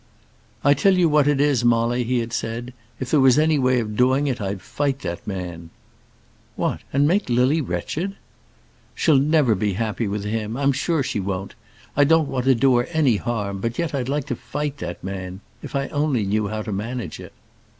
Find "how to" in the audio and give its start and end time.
16.47-16.71